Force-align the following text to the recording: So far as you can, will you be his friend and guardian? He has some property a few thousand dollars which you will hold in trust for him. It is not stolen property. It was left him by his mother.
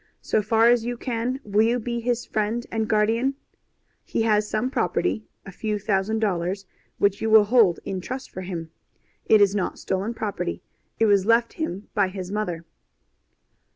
So 0.23 0.41
far 0.41 0.67
as 0.67 0.83
you 0.83 0.97
can, 0.97 1.39
will 1.43 1.61
you 1.61 1.77
be 1.77 1.99
his 1.99 2.25
friend 2.25 2.65
and 2.71 2.87
guardian? 2.87 3.35
He 4.03 4.23
has 4.23 4.49
some 4.49 4.71
property 4.71 5.27
a 5.45 5.51
few 5.51 5.77
thousand 5.77 6.17
dollars 6.17 6.65
which 6.97 7.21
you 7.21 7.29
will 7.29 7.43
hold 7.43 7.79
in 7.85 8.01
trust 8.01 8.31
for 8.31 8.41
him. 8.41 8.71
It 9.27 9.41
is 9.41 9.53
not 9.53 9.77
stolen 9.77 10.15
property. 10.15 10.63
It 10.97 11.05
was 11.05 11.27
left 11.27 11.53
him 11.53 11.87
by 11.93 12.07
his 12.07 12.31
mother. 12.31 12.65